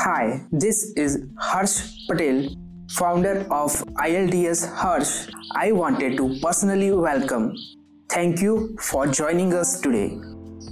[0.00, 2.50] Hi, this is Harsh Patel,
[2.88, 5.26] founder of IELTS Harsh.
[5.56, 7.52] I wanted to personally welcome.
[8.08, 10.16] Thank you for joining us today.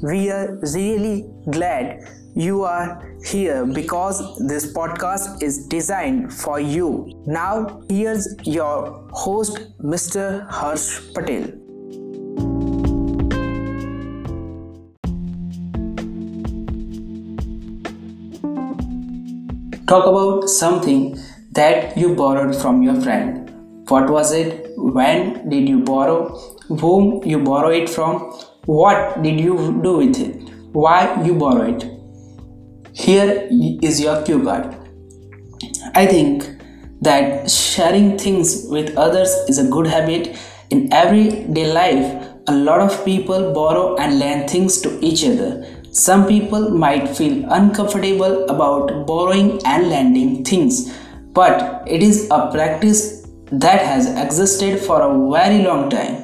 [0.01, 7.11] We are really glad you are here because this podcast is designed for you.
[7.27, 10.49] Now, here's your host, Mr.
[10.49, 11.66] Harsh Patel.
[19.89, 21.17] Talk about something
[21.53, 23.49] that you borrowed from your friend.
[23.89, 24.73] What was it?
[24.77, 26.37] When did you borrow?
[26.81, 28.33] Whom you borrow it from?
[28.65, 30.51] What did you do with it?
[30.73, 31.85] Why you borrow it?
[32.95, 33.49] Here
[33.81, 34.75] is your cue card.
[35.95, 36.51] I think
[37.03, 40.37] that sharing things with others is a good habit.
[40.71, 45.65] In everyday life, a lot of people borrow and lend things to each other.
[45.97, 50.93] Some people might feel uncomfortable about borrowing and lending things,
[51.33, 56.23] but it is a practice that has existed for a very long time.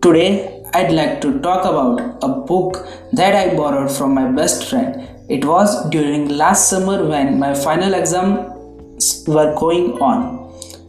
[0.00, 5.08] Today, I'd like to talk about a book that I borrowed from my best friend.
[5.28, 10.38] It was during last summer when my final exams were going on.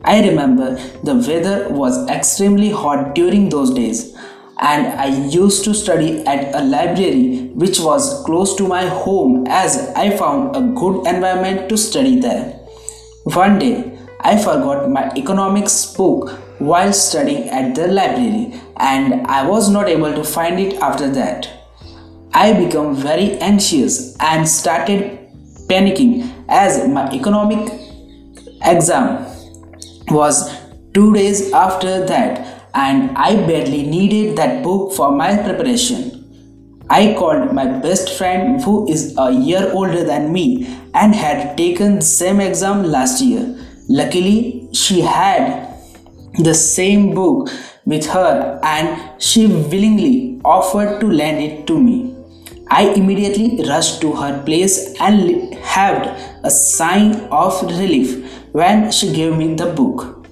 [0.03, 4.15] I remember the weather was extremely hot during those days
[4.63, 9.89] and I used to study at a library which was close to my home as
[9.93, 12.45] I found a good environment to study there.
[13.25, 19.69] One day, I forgot my economics book while studying at the library and I was
[19.69, 21.49] not able to find it after that.
[22.33, 25.19] I became very anxious and started
[25.67, 27.69] panicking as my economic
[28.63, 29.27] exam
[30.07, 30.57] was
[30.93, 36.19] 2 days after that and I barely needed that book for my preparation.
[36.89, 41.95] I called my best friend who is a year older than me and had taken
[41.95, 43.55] the same exam last year.
[43.89, 45.69] Luckily, she had
[46.39, 47.49] the same book
[47.85, 52.15] with her and she willingly offered to lend it to me.
[52.69, 56.07] I immediately rushed to her place and had
[56.43, 60.22] a sign of relief when she gave me the book.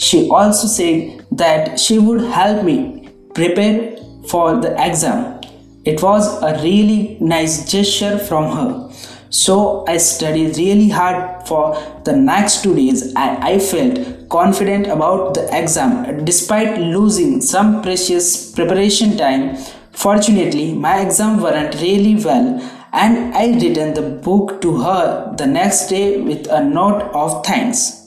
[0.00, 5.42] She also said that she would help me prepare for the exam.
[5.84, 8.90] It was a really nice gesture from her.
[9.28, 15.34] So I studied really hard for the next two days and I felt confident about
[15.34, 19.58] the exam despite losing some precious preparation time.
[19.92, 22.58] Fortunately, my exam went really well
[22.94, 27.99] and I returned the book to her the next day with a note of thanks.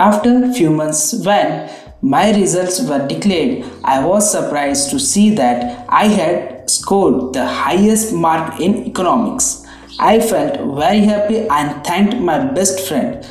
[0.00, 1.70] After few months, when
[2.02, 8.12] my results were declared, I was surprised to see that I had scored the highest
[8.12, 9.64] mark in economics.
[10.00, 13.24] I felt very happy and thanked my best friend.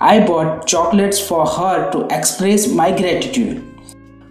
[0.00, 3.64] I bought chocolates for her to express my gratitude.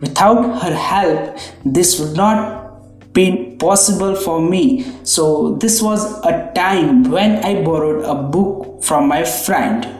[0.01, 4.85] Without her help, this would not been possible for me.
[5.03, 9.96] So this was a time when I borrowed a book from my friend.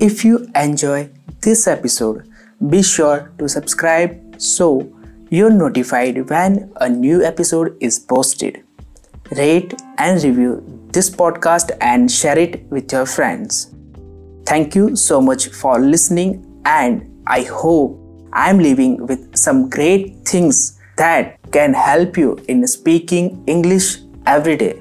[0.00, 1.10] If you enjoy
[1.42, 2.26] this episode,
[2.70, 4.90] be sure to subscribe so
[5.28, 8.64] you're notified when a new episode is posted.
[9.32, 13.74] Rate and review this podcast and share it with your friends.
[14.46, 18.00] Thank you so much for listening, and I hope
[18.32, 24.80] I'm leaving with some great things that can help you in speaking English every day.